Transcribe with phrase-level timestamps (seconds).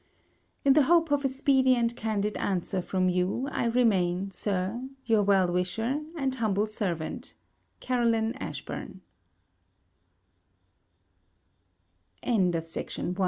[0.65, 5.21] In the hope of a speedy and candid answer from you, I remain, Sir, Your
[5.21, 7.35] well wisher, And humble servant,
[7.81, 9.01] CAROLINE ASHBURN
[12.23, 13.15] LETTER II FROM SIBELL